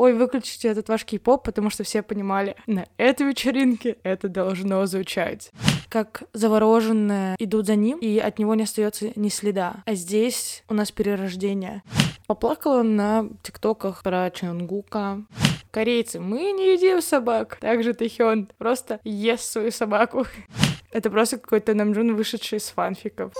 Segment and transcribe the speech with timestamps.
[0.00, 5.50] ой, выключите этот ваш кей-поп, потому что все понимали, на этой вечеринке это должно звучать.
[5.90, 9.82] Как завороженные идут за ним, и от него не остается ни следа.
[9.84, 11.82] А здесь у нас перерождение.
[12.26, 15.22] Поплакала на тиктоках про Чонгука.
[15.70, 17.58] Корейцы, мы не едим собак.
[17.60, 20.24] Также Тэхён просто ест свою собаку.
[20.92, 23.32] Это просто какой-то Намджун, вышедший из фанфиков.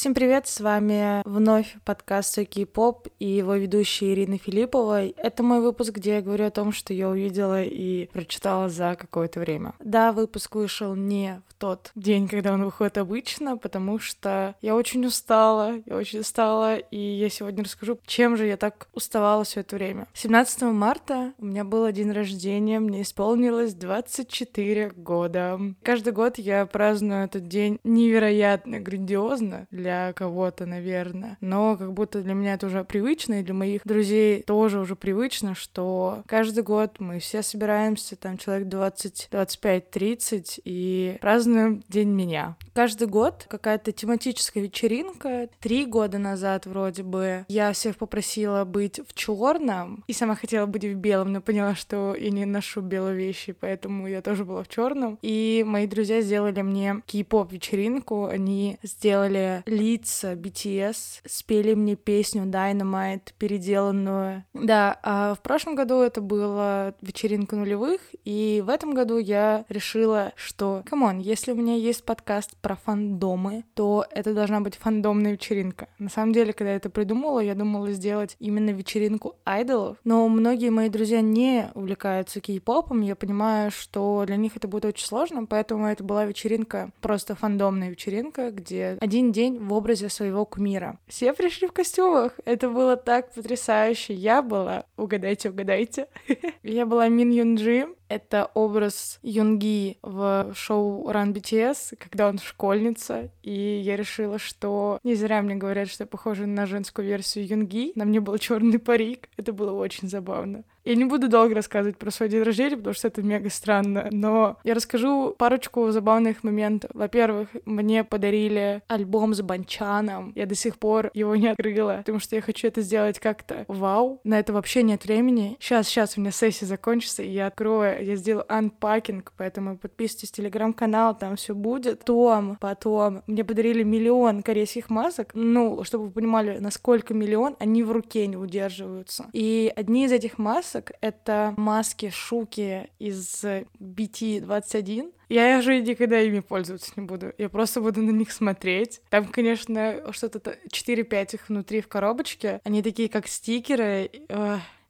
[0.00, 5.08] Всем привет, с вами вновь подкаст «Сокий поп» и его ведущая Ирина Филиппова.
[5.08, 9.40] Это мой выпуск, где я говорю о том, что я увидела и прочитала за какое-то
[9.40, 9.74] время.
[9.78, 15.04] Да, выпуск вышел не в тот день, когда он выходит обычно, потому что я очень
[15.04, 19.76] устала, я очень устала, и я сегодня расскажу, чем же я так уставала все это
[19.76, 20.06] время.
[20.14, 25.60] 17 марта у меня был день рождения, мне исполнилось 24 года.
[25.82, 31.36] Каждый год я праздную этот день невероятно грандиозно для для кого-то, наверное.
[31.40, 35.54] Но как будто для меня это уже привычно, и для моих друзей тоже уже привычно,
[35.54, 42.56] что каждый год мы все собираемся, там человек 20, 25, 30, и празднуем День меня.
[42.72, 45.48] Каждый год какая-то тематическая вечеринка.
[45.58, 50.84] Три года назад вроде бы я всех попросила быть в черном, и сама хотела быть
[50.84, 54.68] в белом, но поняла, что я не ношу белые вещи, поэтому я тоже была в
[54.68, 55.18] черном.
[55.22, 58.26] И мои друзья сделали мне кей-поп вечеринку.
[58.26, 64.44] Они сделали лица BTS спели мне песню Dynamite, переделанную.
[64.52, 70.32] Да, а в прошлом году это была вечеринка нулевых, и в этом году я решила,
[70.36, 75.32] что, come on, если у меня есть подкаст про фандомы, то это должна быть фандомная
[75.32, 75.88] вечеринка.
[75.98, 80.70] На самом деле, когда я это придумала, я думала сделать именно вечеринку айдолов, но многие
[80.70, 85.86] мои друзья не увлекаются кей-попом, я понимаю, что для них это будет очень сложно, поэтому
[85.86, 90.98] это была вечеринка, просто фандомная вечеринка, где один день в образе своего кумира.
[91.06, 92.32] Все пришли в костюмах.
[92.44, 94.14] Это было так потрясающе.
[94.14, 96.08] Я была, угадайте, угадайте,
[96.64, 103.52] я была Мин Юнджи, это образ Юнги в шоу Run BTS, когда он школьница, и
[103.52, 107.92] я решила, что не зря мне говорят, что я похожа на женскую версию Юнги.
[107.94, 110.64] На мне был черный парик, это было очень забавно.
[110.84, 114.56] Я не буду долго рассказывать про свой день рождения, потому что это мега странно, но
[114.64, 116.90] я расскажу парочку забавных моментов.
[116.94, 120.32] Во-первых, мне подарили альбом с Банчаном.
[120.34, 124.20] Я до сих пор его не открыла, потому что я хочу это сделать как-то вау.
[124.24, 125.56] На это вообще нет времени.
[125.60, 130.32] Сейчас, сейчас у меня сессия закончится, и я открою, я сделаю анпакинг, поэтому подписывайтесь в
[130.32, 132.00] телеграм-канал, там все будет.
[132.00, 135.30] Потом, потом мне подарили миллион корейских масок.
[135.34, 139.26] Ну, чтобы вы понимали, насколько миллион, они в руке не удерживаются.
[139.32, 140.92] И одни из этих масок.
[141.00, 143.44] Это маски Шуки из
[143.78, 145.12] BT21.
[145.28, 147.32] Я уже никогда ими пользоваться не буду.
[147.38, 149.00] Я просто буду на них смотреть.
[149.10, 152.60] Там, конечно, что-то 4-5 их внутри в коробочке.
[152.64, 154.10] Они такие, как стикеры.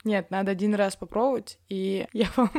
[0.03, 2.51] Нет, надо один раз попробовать, и я вам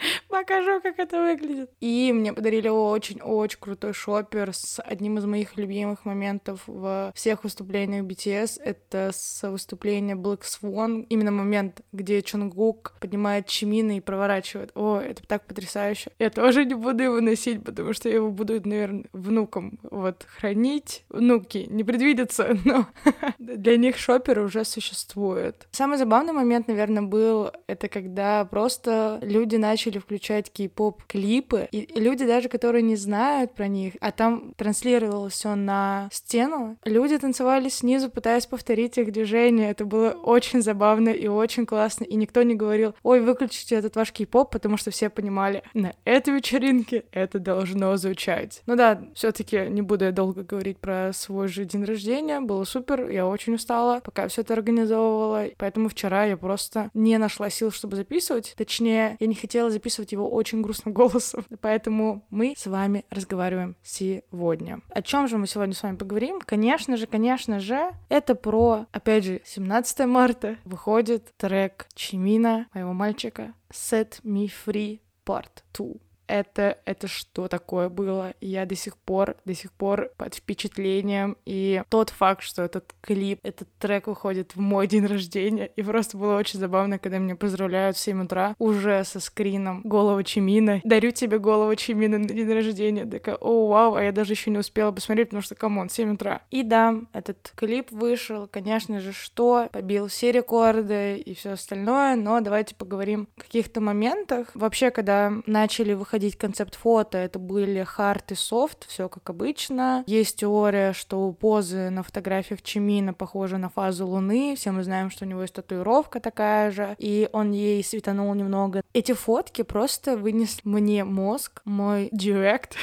[0.28, 1.70] покажу, как это выглядит.
[1.80, 8.04] И мне подарили очень-очень крутой шопер с одним из моих любимых моментов в всех выступлениях
[8.04, 8.60] BTS.
[8.62, 11.06] Это с выступления Black Swan.
[11.08, 14.70] Именно момент, где Чонгук поднимает Чимина и проворачивает.
[14.74, 16.10] О, это так потрясающе.
[16.18, 21.04] Я тоже не буду его носить, потому что его буду, наверное, внукам вот хранить.
[21.08, 22.86] Внуки не предвидятся, но
[23.38, 25.68] для них шопер уже существует.
[25.70, 31.88] Самый забавный момент, наверное, был это когда просто люди начали включать включать кей-поп клипы, и
[31.98, 37.68] люди даже, которые не знают про них, а там транслировалось все на стену, люди танцевали
[37.68, 39.70] снизу, пытаясь повторить их движения.
[39.70, 44.12] Это было очень забавно и очень классно, и никто не говорил, ой, выключите этот ваш
[44.12, 48.62] кей-поп, потому что все понимали, на этой вечеринке это должно звучать.
[48.66, 52.64] Ну да, все таки не буду я долго говорить про свой же день рождения, было
[52.64, 57.70] супер, я очень устала, пока все это организовывала, поэтому вчера я просто не нашла сил,
[57.70, 61.44] чтобы записывать, точнее, я не хотела записывать его его очень грустным голосом.
[61.60, 64.80] Поэтому мы с вами разговариваем сегодня.
[64.90, 66.40] О чем же мы сегодня с вами поговорим?
[66.40, 73.54] Конечно же, конечно же, это про, опять же, 17 марта выходит трек Чимина, моего мальчика,
[73.70, 78.34] Set Me Free Part 2 это, это что такое было.
[78.40, 81.36] Я до сих пор, до сих пор под впечатлением.
[81.44, 86.16] И тот факт, что этот клип, этот трек выходит в мой день рождения, и просто
[86.16, 90.80] было очень забавно, когда меня поздравляют в 7 утра уже со скрином голову Чимина.
[90.84, 93.04] Дарю тебе голову Чимина на день рождения.
[93.04, 96.14] Такая, о, вау, а я даже еще не успела посмотреть, потому что, come on, 7
[96.14, 96.42] утра.
[96.50, 102.40] И да, этот клип вышел, конечно же, что побил все рекорды и все остальное, но
[102.40, 104.48] давайте поговорим о каких-то моментах.
[104.54, 110.04] Вообще, когда начали выходить выходить концепт-фото, это были hard и софт, все как обычно.
[110.06, 115.24] Есть теория, что позы на фотографиях Чимина похожи на фазу Луны, все мы знаем, что
[115.24, 118.82] у него есть татуировка такая же, и он ей светанул немного.
[118.92, 122.76] Эти фотки просто вынесли мне мозг, мой директ.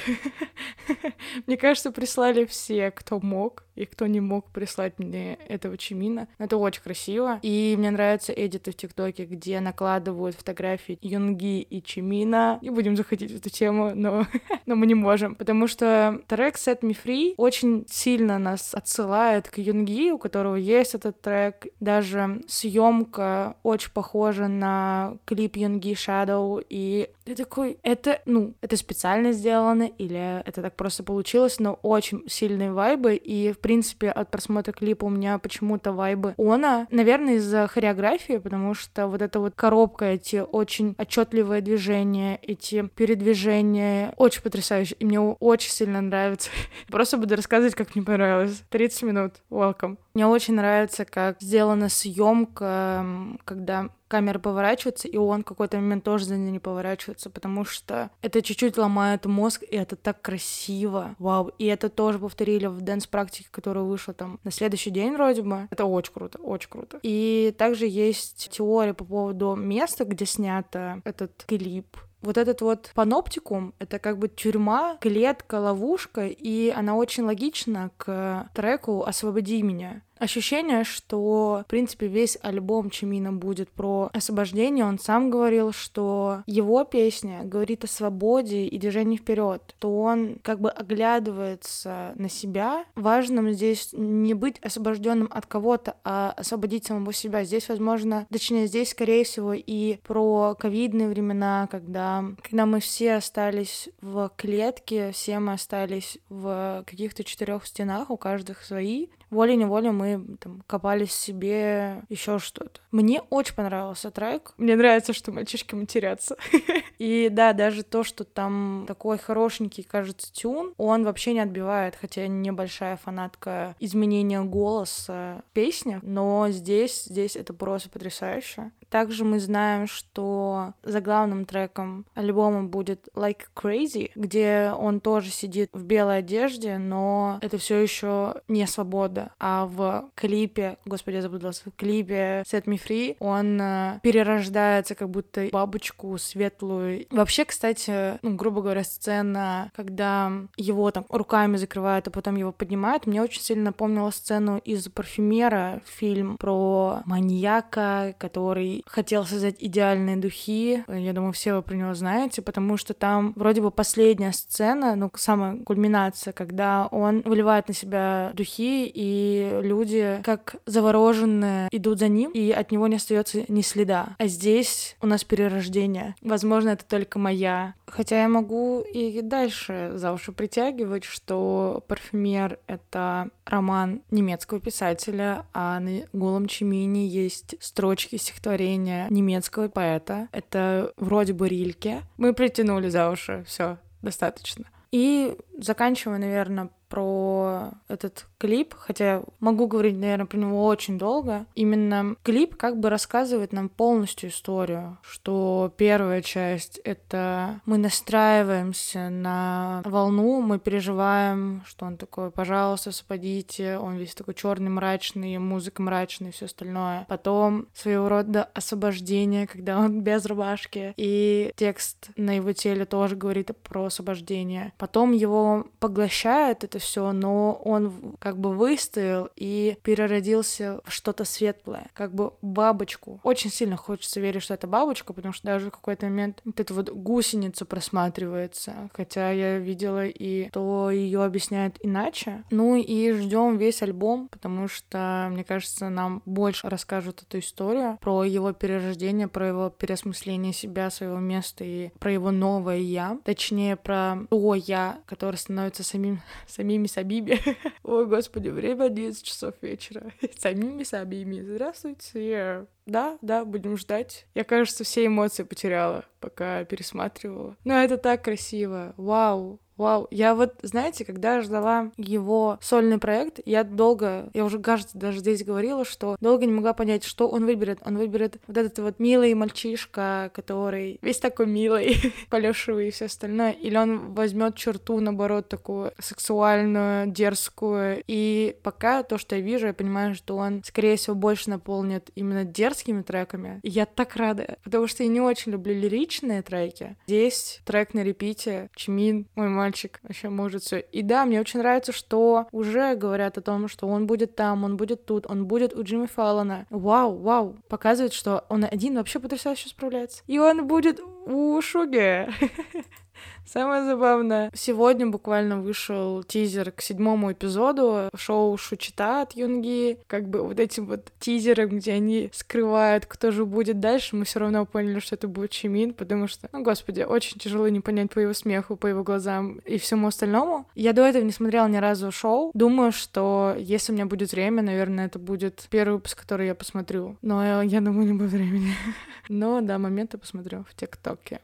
[1.45, 6.27] Мне кажется, прислали все, кто мог и кто не мог прислать мне этого Чимина.
[6.37, 7.39] Это очень красиво.
[7.41, 12.59] И мне нравятся эдиты в ТикТоке, где накладывают фотографии Юнги и Чимина.
[12.61, 14.25] Не будем заходить в эту тему, но,
[14.65, 15.35] но мы не можем.
[15.35, 20.95] Потому что трек Set Me Free очень сильно нас отсылает к Юнги, у которого есть
[20.95, 21.67] этот трек.
[21.79, 26.65] Даже съемка очень похожа на клип Юнги Shadow.
[26.69, 32.23] И ты такой, это, ну, это специально сделано или это так просто получилось, но очень
[32.27, 33.15] сильные вайбы.
[33.15, 36.87] И, в принципе, от просмотра клипа у меня почему-то вайбы она.
[36.89, 44.13] Наверное, из-за хореографии, потому что вот эта вот коробка, эти очень отчетливые движения, эти передвижения
[44.15, 44.95] очень потрясающе.
[44.99, 46.49] И мне очень сильно нравится.
[46.87, 48.63] Просто буду рассказывать, как мне понравилось.
[48.69, 49.33] 30 минут.
[49.49, 49.97] Welcome.
[50.13, 53.05] Мне очень нравится, как сделана съемка,
[53.43, 58.41] когда камера поворачивается, и он какой-то момент тоже за ней не поворачивается, потому что это
[58.41, 61.15] чуть-чуть ломает мозг, и это так красиво.
[61.19, 61.51] Вау.
[61.57, 65.67] И это тоже повторили в дэнс-практике, которая вышла там на следующий день вроде бы.
[65.69, 66.99] Это очень круто, очень круто.
[67.03, 73.73] И также есть теория по поводу места, где снято этот клип вот этот вот паноптикум—
[73.79, 80.01] это как бы тюрьма, клетка, ловушка, и она очень логична к треку «Освободи меня».
[80.19, 84.85] Ощущение, что, в принципе, весь альбом Чимина будет про освобождение.
[84.85, 90.59] Он сам говорил, что его песня говорит о свободе и движении вперед, то он как
[90.59, 92.85] бы оглядывается на себя.
[92.95, 97.43] Важным здесь не быть освобожденным от кого-то, а освободить самого себя.
[97.43, 103.89] Здесь, возможно, точнее, здесь, скорее всего, и про ковидные времена, когда, когда мы все остались
[104.01, 110.63] в клетке, все мы остались в каких-то четырех стенах, у каждого свои, волей-неволей мы там
[110.67, 112.81] копались себе еще что-то.
[112.91, 114.53] Мне очень понравился трек.
[114.57, 116.37] Мне нравится, что мальчишки матерятся.
[116.97, 122.21] И да, даже то, что там такой хорошенький, кажется, тюн, он вообще не отбивает, хотя
[122.21, 128.71] я небольшая фанатка изменения голоса песни, но здесь, здесь это просто потрясающе.
[128.89, 135.69] Также мы знаем, что за главным треком альбома будет Like Crazy, где он тоже сидит
[135.73, 139.31] в белой одежде, но это все еще не свобода.
[139.39, 145.09] А в клипе, господи, я забыла, в клипе Set Me Free он э, перерождается как
[145.09, 147.05] будто бабочку светлую.
[147.11, 153.05] Вообще, кстати, ну, грубо говоря, сцена, когда его там руками закрывают, а потом его поднимают,
[153.05, 160.83] мне очень сильно напомнила сцену из «Парфюмера», фильм про маньяка, который хотел создать идеальные духи.
[160.87, 165.11] Я думаю, все вы про него знаете, потому что там вроде бы последняя сцена, ну,
[165.15, 172.31] самая кульминация, когда он выливает на себя духи, и люди, как завороженные, идут за ним,
[172.31, 174.15] и от него не остается ни следа.
[174.17, 176.15] А здесь у нас перерождение.
[176.21, 177.73] Возможно, это только моя.
[177.87, 185.79] Хотя я могу и дальше за уши притягивать, что «Парфюмер»— это роман немецкого писателя, а
[185.79, 190.27] на «Голом Чимине» есть строчки стихотворения немецкого поэта.
[190.31, 192.01] Это вроде бы Рильке.
[192.17, 194.65] Мы притянули за уши, все, достаточно.
[194.91, 201.45] И заканчивая, наверное, про этот клип, хотя могу говорить, наверное, про него очень долго.
[201.55, 209.81] Именно клип как бы рассказывает нам полностью историю, что первая часть— это мы настраиваемся на
[209.85, 216.29] волну, мы переживаем, что он такой, пожалуйста, спадите, он весь такой черный, мрачный, музыка мрачная
[216.29, 217.05] и все остальное.
[217.07, 223.51] Потом своего рода освобождение, когда он без рубашки, и текст на его теле тоже говорит
[223.63, 224.73] про освобождение.
[224.77, 231.87] Потом его поглощает это все, но он как бы выстоял и переродился в что-то светлое,
[231.93, 233.19] как бы бабочку.
[233.23, 236.73] Очень сильно хочется верить, что это бабочка, потому что даже в какой-то момент вот эта
[236.73, 242.43] вот гусеница просматривается, хотя я видела и то ее объясняют иначе.
[242.51, 248.23] Ну и ждем весь альбом, потому что, мне кажется, нам больше расскажут эту историю про
[248.23, 254.17] его перерождение, про его переосмысление себя, своего места и про его новое я, точнее про
[254.29, 256.21] то я, которое становится самим,
[256.67, 257.39] самими Сабиби.
[257.83, 260.11] Ой, господи, время 11 часов вечера.
[260.37, 261.41] Самими Сабими.
[261.41, 262.65] Здравствуйте.
[262.85, 264.25] Да, да, будем ждать.
[264.35, 267.55] Я, кажется, все эмоции потеряла, пока пересматривала.
[267.63, 268.93] Но это так красиво.
[268.97, 274.97] Вау, Вау, я вот, знаете, когда ждала его сольный проект, я долго, я уже, кажется,
[274.97, 277.79] даже здесь говорила, что долго не могла понять, что он выберет.
[277.85, 283.51] Он выберет вот этот вот милый мальчишка, который весь такой милый, полешивый и все остальное,
[283.51, 288.03] или он возьмет черту, наоборот, такую сексуальную, дерзкую.
[288.07, 292.43] И пока то, что я вижу, я понимаю, что он, скорее всего, больше наполнит именно
[292.43, 293.59] дерзкими треками.
[293.61, 296.97] И я так рада, потому что я не очень люблю лиричные треки.
[297.05, 300.79] Здесь трек на репите, Чимин, мой мальчик, вообще может все.
[300.79, 304.77] И да, мне очень нравится, что уже говорят о том, что он будет там, он
[304.77, 306.65] будет тут, он будет у Джимми Фаллона.
[306.69, 310.23] Вау, вау, показывает, что он один вообще потрясающе справляется.
[310.25, 312.29] И он будет у Шуги.
[313.45, 319.99] Самое забавное, сегодня буквально вышел тизер к седьмому эпизоду шоу Шучита от Юнги.
[320.07, 324.39] Как бы вот этим вот тизером, где они скрывают, кто же будет дальше, мы все
[324.39, 328.19] равно поняли, что это будет Чимин, потому что, ну, господи, очень тяжело не понять по
[328.19, 330.67] его смеху, по его глазам и всему остальному.
[330.75, 332.51] Я до этого не смотрела ни разу шоу.
[332.53, 337.17] Думаю, что если у меня будет время, наверное, это будет первый выпуск, который я посмотрю.
[337.21, 338.73] Но я думаю, не будет времени.
[339.29, 341.39] Но, да, моменты посмотрю в ТикТоке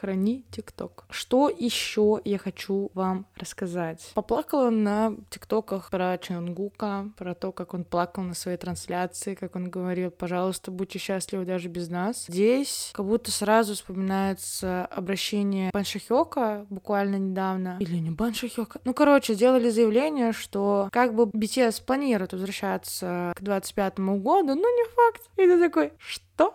[0.00, 1.04] храни ТикТок.
[1.10, 4.12] Что еще я хочу вам рассказать?
[4.14, 9.70] Поплакала на ТикТоках про Чонгука, про то, как он плакал на своей трансляции, как он
[9.70, 12.26] говорил, пожалуйста, будьте счастливы даже без нас.
[12.28, 17.76] Здесь как будто сразу вспоминается обращение Бан Шахёка буквально недавно.
[17.80, 18.80] Или не Бан Шахёка.
[18.84, 24.84] Ну, короче, сделали заявление, что как бы BTS планирует возвращаться к 25 году, но не
[24.94, 25.28] факт.
[25.36, 26.54] И ты такой, что?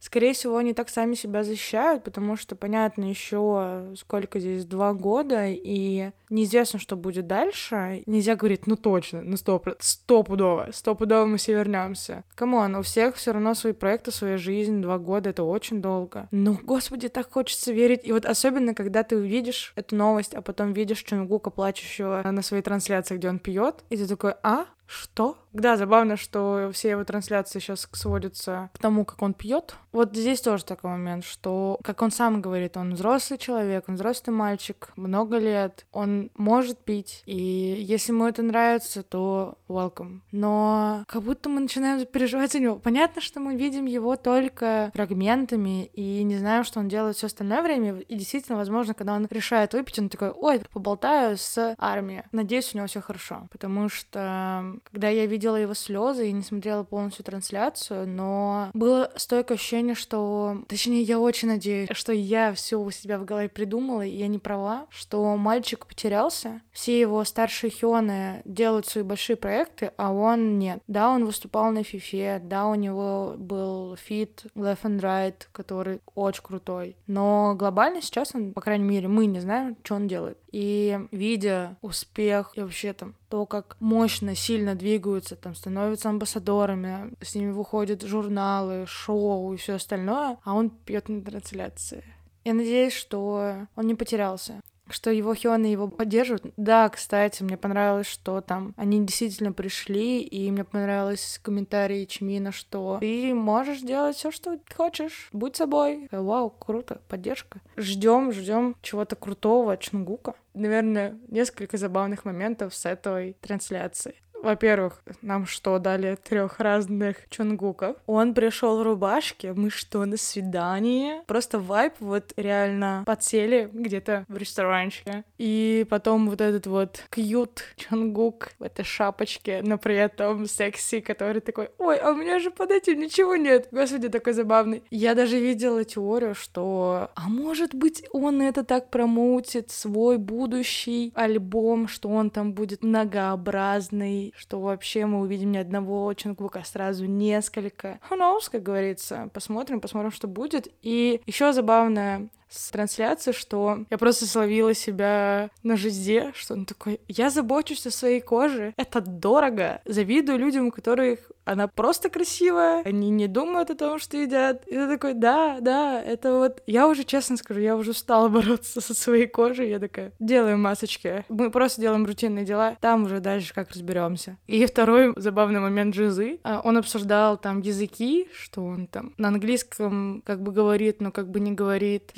[0.00, 5.46] Скорее всего, они так сами себя защищают, потому что, понятно, еще сколько здесь, два года,
[5.46, 8.02] и неизвестно, что будет дальше.
[8.06, 12.24] Нельзя говорить, ну точно, ну сто, стопудово, стопудово мы все вернемся.
[12.34, 16.28] Come on, у всех все равно свои проекты, своя жизнь, два года, это очень долго.
[16.30, 18.00] Ну, господи, так хочется верить.
[18.04, 22.62] И вот особенно, когда ты увидишь эту новость, а потом видишь Чонгука, плачущего на своей
[22.62, 25.36] трансляции, где он пьет, и ты такой, а, что?
[25.52, 29.74] Да, забавно, что все его трансляции сейчас сводятся к тому, как он пьет.
[29.92, 34.36] Вот здесь тоже такой момент, что, как он сам говорит, он взрослый человек, он взрослый
[34.36, 40.20] мальчик, много лет, он может пить, и если ему это нравится, то welcome.
[40.30, 42.76] Но как будто мы начинаем переживать за него.
[42.76, 47.62] Понятно, что мы видим его только фрагментами и не знаем, что он делает все остальное
[47.62, 47.98] время.
[47.98, 52.22] И действительно, возможно, когда он решает выпить, он такой, ой, поболтаю с армией.
[52.30, 56.84] Надеюсь, у него все хорошо, потому что когда я видела его слезы и не смотрела
[56.84, 60.62] полностью трансляцию, но было стойкое ощущение, что...
[60.68, 64.38] Точнее, я очень надеюсь, что я все у себя в голове придумала, и я не
[64.38, 66.60] права, что мальчик потерялся.
[66.72, 70.82] Все его старшие хёны делают свои большие проекты, а он нет.
[70.86, 76.42] Да, он выступал на ФИФА, да, у него был фит Left and Right, который очень
[76.42, 76.96] крутой.
[77.06, 80.38] Но глобально сейчас он, по крайней мере, мы не знаем, что он делает.
[80.52, 87.34] И видя успех и вообще там то, как мощно, сильно двигаются, там становятся амбассадорами, с
[87.34, 92.04] ними выходят журналы, шоу и все остальное, а он пьет на трансляции.
[92.44, 94.60] Я надеюсь, что он не потерялся
[94.92, 96.52] что его Хёны его поддерживают.
[96.56, 102.98] Да, кстати, мне понравилось, что там они действительно пришли, и мне понравилось комментарий Чмина, что
[103.00, 106.08] ты можешь делать все, что хочешь, будь собой.
[106.10, 107.60] Вау, круто, поддержка.
[107.76, 110.34] Ждем, ждем чего-то крутого от Чунгука.
[110.54, 114.14] Наверное, несколько забавных моментов с этой трансляции.
[114.42, 117.96] Во-первых, нам что, дали трех разных чунгуков.
[118.06, 121.22] Он пришел в рубашке, мы что, на свидание?
[121.26, 125.24] Просто вайп вот реально подсели где-то в ресторанчике.
[125.38, 131.40] И потом вот этот вот кьют чунгук в этой шапочке, но при этом секси, который
[131.40, 133.68] такой, ой, а у меня же под этим ничего нет.
[133.70, 134.82] Господи, такой забавный.
[134.90, 141.88] Я даже видела теорию, что, а может быть, он это так промоутит, свой будущий альбом,
[141.88, 147.98] что он там будет многообразный, что вообще мы увидим не одного Чонгука, а сразу несколько.
[148.08, 149.30] Who knows, как говорится.
[149.32, 150.68] Посмотрим, посмотрим, что будет.
[150.82, 157.00] И еще забавно, с трансляции, что я просто словила себя на жизде, что он такой,
[157.08, 159.80] я забочусь о своей коже, это дорого.
[159.84, 164.66] Завидую людям, у которых она просто красивая, они не думают о том, что едят.
[164.66, 166.62] И ты такой, да, да, это вот...
[166.66, 171.24] Я уже, честно скажу, я уже устала бороться со своей кожей, я такая, делаем масочки,
[171.28, 174.36] мы просто делаем рутинные дела, там уже дальше как разберемся.
[174.46, 180.22] И второй забавный момент Жизы, а, он обсуждал там языки, что он там на английском
[180.24, 182.12] как бы говорит, но как бы не говорит,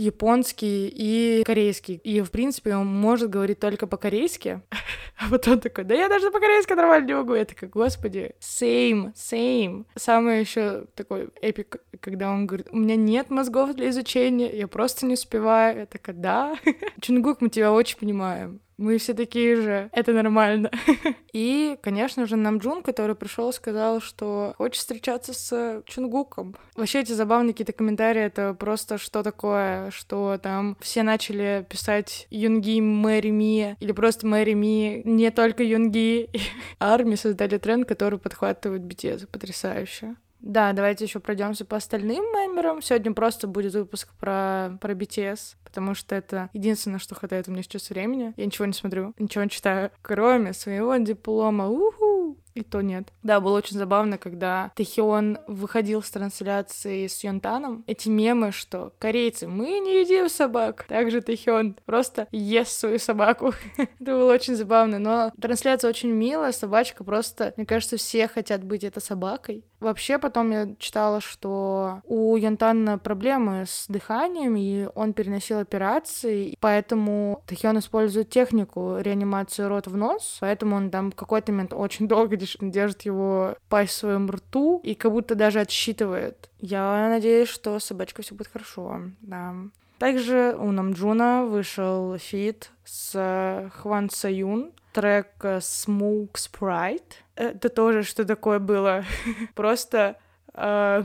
[0.89, 1.97] и корейский.
[1.97, 4.63] И, в принципе, он может говорить только по-корейски.
[5.19, 7.35] А потом такой, да я даже по-корейски нормально не могу.
[7.35, 9.85] Я такая, господи, same, same.
[9.95, 15.07] Самый еще такой эпик, когда он говорит, у меня нет мозгов для изучения, я просто
[15.07, 15.81] не успеваю.
[15.81, 16.57] Я такая, да.
[17.01, 20.71] Чунгук, мы тебя очень понимаем мы все такие же, это нормально.
[21.33, 26.57] И, конечно же, Намджун, который пришел, сказал, что хочет встречаться с Чунгуком.
[26.77, 32.81] Вообще эти забавные какие-то комментарии, это просто что такое, что там все начали писать Юнги
[32.81, 36.29] Мэри Ми, или просто Мэри Ми, не только Юнги.
[36.79, 39.27] Арми создали тренд, который подхватывает BTS.
[39.27, 40.17] Потрясающе.
[40.43, 42.83] Да, давайте еще пройдемся по остальным мемберам.
[42.83, 47.63] Сегодня просто будет выпуск про, про BTS, потому что это единственное, что хватает у меня
[47.63, 48.35] сейчас времени.
[48.37, 51.69] Я ничего не смотрю, ничего не читаю, кроме своего диплома.
[51.69, 52.37] Уху!
[52.55, 53.09] И то нет.
[53.23, 57.83] Да, было очень забавно, когда Тэхион выходил с трансляции с Йонтаном.
[57.87, 60.85] Эти мемы, что корейцы, мы не едим собак.
[60.89, 63.55] Также Тэхион просто ест свою собаку.
[63.77, 64.99] Это было очень забавно.
[64.99, 67.55] Но трансляция очень милая, собачка просто...
[67.57, 69.65] Мне кажется, все хотят быть этой собакой.
[69.83, 77.43] Вообще, потом я читала, что у Янтана проблемы с дыханием, и он переносил операции, поэтому
[77.47, 82.37] Тэхён использует технику реанимации рот в нос, поэтому он там в какой-то момент очень долго
[82.37, 86.49] держит его пасть в своем рту и как будто даже отсчитывает.
[86.61, 89.55] Я надеюсь, что собачка все будет хорошо, да.
[89.99, 97.22] Также у Намджуна вышел фит с Хван Союн, трек Smoke Sprite.
[97.35, 99.05] Это тоже что такое было.
[99.55, 100.17] Просто
[100.55, 101.05] э,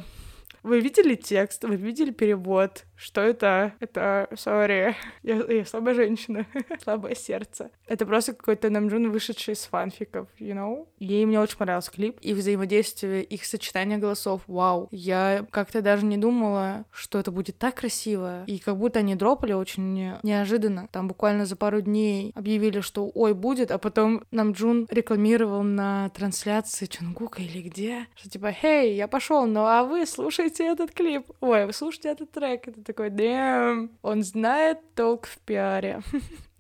[0.68, 3.74] вы видели текст, вы видели перевод, что это?
[3.80, 6.46] Это, сори, я, я слабая женщина,
[6.84, 7.70] слабое сердце.
[7.88, 10.88] Это просто какой-то Намджун, вышедший из фанфиков, you know?
[11.00, 14.88] Ей мне очень понравился клип, их взаимодействие, их сочетание голосов, вау.
[14.92, 19.54] Я как-то даже не думала, что это будет так красиво, и как будто они дропали
[19.54, 20.90] очень неожиданно.
[20.92, 26.88] Там буквально за пару дней объявили, что ой, будет, а потом Намджун рекламировал на трансляции
[26.88, 31.66] Чунгука или где, что типа, хей, я пошел, ну а вы слушайте этот клип, ой,
[31.66, 36.02] вы слушайте этот трек, это такой, дэм, он знает толк в пиаре.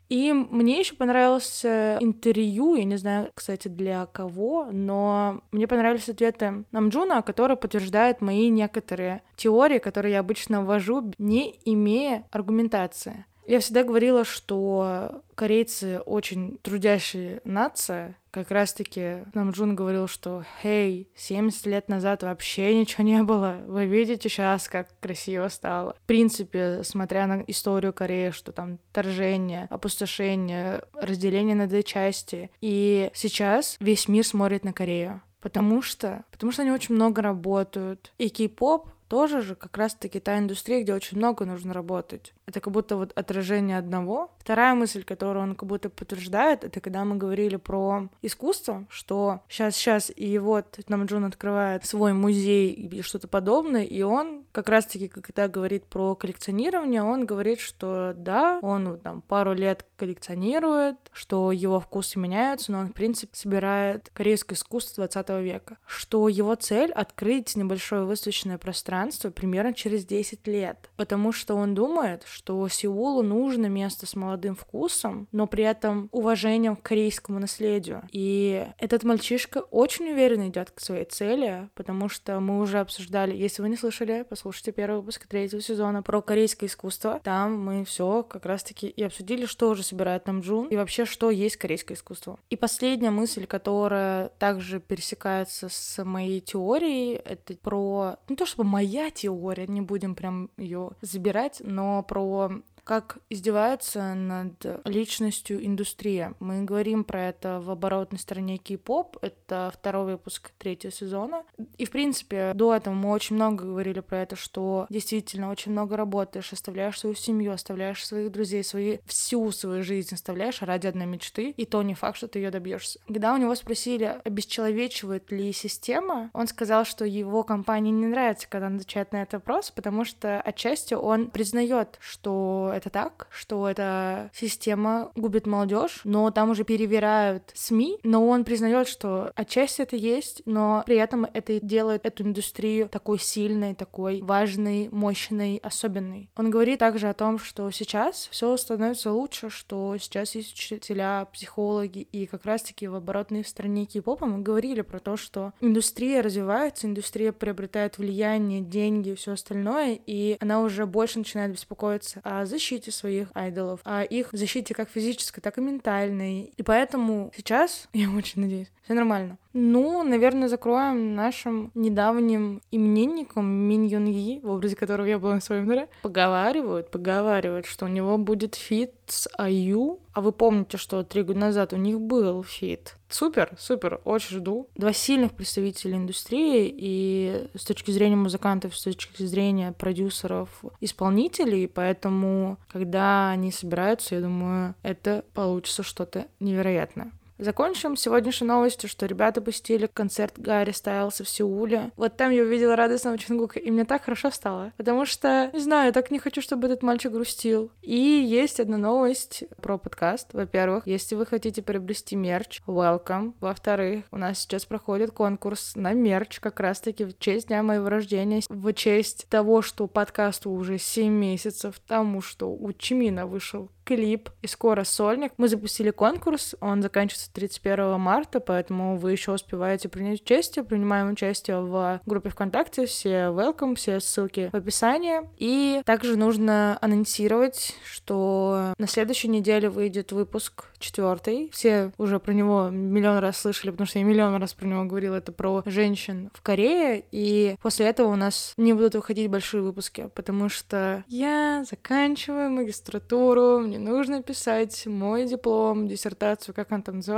[0.09, 6.63] И мне еще понравилось интервью, я не знаю, кстати, для кого, но мне понравились ответы
[6.71, 13.25] Намджуна, который подтверждает мои некоторые теории, которые я обычно ввожу, не имея аргументации.
[13.47, 18.17] Я всегда говорила, что корейцы очень трудящая нация.
[18.37, 23.61] Как раз-таки нам Джун говорил, что «Хей, 70 лет назад вообще ничего не было.
[23.65, 25.95] Вы видите сейчас, как красиво стало».
[25.95, 32.51] В принципе, смотря на историю Кореи, что там торжение, опустошение, разделение на две части.
[32.61, 35.23] И сейчас весь мир смотрит на Корею.
[35.41, 38.13] Потому что, потому что они очень много работают.
[38.19, 42.35] И кей-поп тоже же как раз-таки та индустрия, где очень много нужно работать.
[42.47, 44.31] Это как будто вот отражение одного.
[44.39, 49.75] Вторая мысль, которую он как будто подтверждает, это когда мы говорили про искусство, что сейчас,
[49.75, 55.09] сейчас, и вот нам Джон открывает свой музей и что-то подобное, и он как раз-таки,
[55.09, 61.81] когда говорит про коллекционирование, он говорит, что да, он там пару лет коллекционирует, что его
[61.81, 67.57] вкусы меняются, но он, в принципе, собирает корейское искусство 20 века, что его цель— открыть
[67.57, 72.36] небольшое выставочное пространство примерно через 10 лет, потому что он думает, что
[72.69, 78.03] Сеулу нужно место с молодым вкусом, но при этом уважением к корейскому наследию.
[78.11, 83.61] И этот мальчишка очень уверенно идет к своей цели, потому что мы уже обсуждали, если
[83.61, 87.19] вы не слышали, послушайте первый выпуск третьего сезона про корейское искусство.
[87.23, 91.31] Там мы все как раз-таки и обсудили, что уже собирает нам Джун и вообще, что
[91.31, 92.39] есть корейское искусство.
[92.49, 98.17] И последняя мысль, которая также пересекается с моей теорией, это про...
[98.29, 102.49] Не то чтобы моя теория, не будем прям ее забирать, но про så
[102.87, 106.35] как издевается над личностью индустрия.
[106.39, 109.17] Мы говорим про это в оборотной стороне кей-поп.
[109.21, 111.43] Это второй выпуск третьего сезона.
[111.77, 115.97] И, в принципе, до этого мы очень много говорили про это, что действительно очень много
[115.97, 121.49] работаешь, оставляешь свою семью, оставляешь своих друзей, свои, всю свою жизнь оставляешь ради одной мечты,
[121.57, 123.01] и то не факт, что ты ее добьешься.
[123.07, 128.67] Когда у него спросили, обесчеловечивает ли система, он сказал, что его компании не нравится, когда
[128.67, 134.29] он отвечает на этот вопрос, потому что отчасти он признает, что это так, что эта
[134.33, 140.41] система губит молодежь, но там уже перевирают СМИ, но он признает, что отчасти это есть,
[140.45, 146.29] но при этом это делает эту индустрию такой сильной, такой важной, мощной, особенной.
[146.35, 152.07] Он говорит также о том, что сейчас все становится лучше, что сейчас есть учителя, психологи,
[152.11, 157.31] и как раз-таки в оборотной стране кей-попа мы говорили про то, что индустрия развивается, индустрия
[157.31, 162.91] приобретает влияние, деньги и все остальное, и она уже больше начинает беспокоиться о защите защите
[162.91, 166.51] своих айдолов, о их защите как физической, так и ментальной.
[166.57, 169.37] И поэтому сейчас, я очень надеюсь, все нормально.
[169.59, 175.65] Ну, наверное, закроем нашим недавним именинником Мин Юнги, в образе которого я была на своем
[175.65, 175.89] норе.
[176.03, 179.99] Поговаривают, поговаривают, что у него будет фит с IU.
[180.13, 182.97] А вы помните, что три года назад у них был фит.
[183.09, 184.67] Супер, супер, очень жду.
[184.75, 190.49] Два сильных представителя индустрии, и с точки зрения музыкантов, с точки зрения продюсеров,
[190.81, 197.11] исполнителей, поэтому, когда они собираются, я думаю, это получится что-то невероятное.
[197.39, 201.91] Закончим сегодняшней новостью, что ребята пустили концерт Гарри Стайлса в Сеуле.
[201.95, 204.73] Вот там я увидела радостного Чингука, и мне так хорошо стало.
[204.75, 207.71] Потому что, не знаю, я так не хочу, чтобы этот мальчик грустил.
[207.83, 210.33] И есть одна новость про подкаст.
[210.33, 213.33] Во-первых, если вы хотите приобрести мерч, welcome.
[213.39, 218.41] Во-вторых, у нас сейчас проходит конкурс на мерч как раз-таки в честь дня моего рождения,
[218.49, 224.47] в честь того, что подкасту уже 7 месяцев, тому, что у Чимина вышел клип и
[224.47, 225.31] скоро сольник.
[225.37, 230.63] Мы запустили конкурс, он заканчивается 31 марта, поэтому вы еще успеваете принять участие.
[230.63, 235.21] Принимаем участие в группе ВКонтакте, все welcome, все ссылки в описании.
[235.37, 241.49] И также нужно анонсировать, что на следующей неделе выйдет выпуск четвертый.
[241.53, 245.15] Все уже про него миллион раз слышали, потому что я миллион раз про него говорила.
[245.15, 247.03] Это про женщин в Корее.
[247.11, 253.59] И после этого у нас не будут выходить большие выпуски, потому что я заканчиваю магистратуру,
[253.59, 257.16] мне нужно писать мой диплом, диссертацию, как он там называется,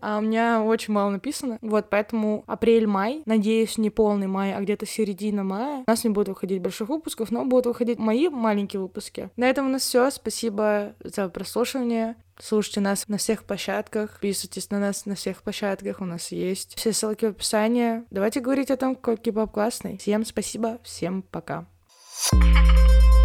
[0.00, 1.58] а у меня очень мало написано.
[1.60, 6.28] Вот, поэтому апрель-май, надеюсь, не полный май, а где-то середина мая, у нас не будут
[6.28, 9.30] выходить больших выпусков, но будут выходить мои маленькие выпуски.
[9.36, 10.10] На этом у нас все.
[10.10, 12.16] Спасибо за прослушивание.
[12.40, 16.92] Слушайте нас на всех площадках, подписывайтесь на нас на всех площадках, у нас есть все
[16.92, 18.02] ссылки в описании.
[18.10, 19.98] Давайте говорить о том, какой кипап классный.
[19.98, 21.66] Всем спасибо, всем пока.
[22.32, 23.23] thank you